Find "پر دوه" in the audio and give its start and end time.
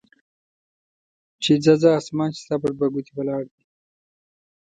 2.61-2.87